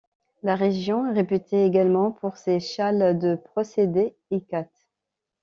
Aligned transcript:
La 0.41 0.55
région 0.55 1.05
est 1.05 1.13
réputée 1.13 1.63
également 1.63 2.11
pour 2.11 2.35
ses 2.35 2.59
châles 2.59 3.19
de 3.19 3.35
procédé 3.35 4.15
ikat. 4.31 4.67